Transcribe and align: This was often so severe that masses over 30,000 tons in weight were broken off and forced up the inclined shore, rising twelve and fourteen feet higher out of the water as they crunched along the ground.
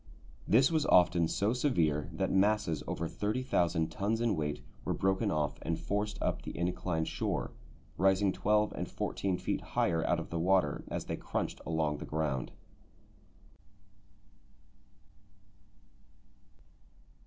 This 0.47 0.71
was 0.71 0.87
often 0.87 1.27
so 1.27 1.53
severe 1.53 2.09
that 2.11 2.31
masses 2.31 2.81
over 2.87 3.07
30,000 3.07 3.91
tons 3.91 4.19
in 4.19 4.35
weight 4.35 4.63
were 4.83 4.95
broken 4.95 5.29
off 5.29 5.59
and 5.61 5.79
forced 5.79 6.17
up 6.23 6.41
the 6.41 6.57
inclined 6.57 7.07
shore, 7.07 7.51
rising 7.99 8.31
twelve 8.33 8.71
and 8.73 8.89
fourteen 8.89 9.37
feet 9.37 9.61
higher 9.61 10.03
out 10.07 10.19
of 10.19 10.31
the 10.31 10.39
water 10.39 10.83
as 10.87 11.05
they 11.05 11.17
crunched 11.17 11.61
along 11.67 11.97
the 11.99 12.05
ground. 12.05 12.51